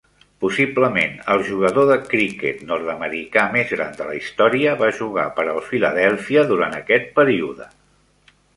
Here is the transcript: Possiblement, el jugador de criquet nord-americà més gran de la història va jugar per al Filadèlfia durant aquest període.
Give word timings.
Possiblement, 0.43 1.11
el 1.33 1.43
jugador 1.49 1.85
de 1.89 1.97
criquet 2.13 2.63
nord-americà 2.71 3.43
més 3.57 3.75
gran 3.77 3.93
de 4.01 4.09
la 4.09 4.17
història 4.21 4.73
va 4.81 4.91
jugar 5.03 5.29
per 5.39 5.47
al 5.53 5.63
Filadèlfia 5.69 6.49
durant 6.55 6.77
aquest 6.83 7.09
període. 7.21 7.73